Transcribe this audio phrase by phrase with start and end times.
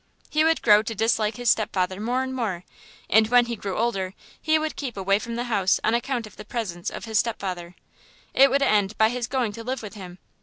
[0.31, 2.63] He would grow to dislike his stepfather more and more;
[3.07, 6.37] and when he grew older he would keep away from the house on account of
[6.37, 7.75] the presence of his stepfather;
[8.33, 10.17] it would end by his going to live with him.